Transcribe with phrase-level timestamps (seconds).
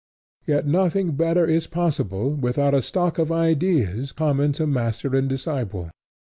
[0.47, 5.91] Yet nothing better is possible without a stock of ideas common to master and disciple.